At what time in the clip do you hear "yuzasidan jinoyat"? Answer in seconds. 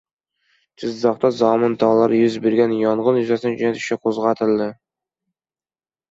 3.19-3.77